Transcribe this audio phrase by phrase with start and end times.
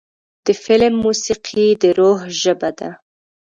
[0.45, 2.89] د فلم موسیقي د روح ژبه ده.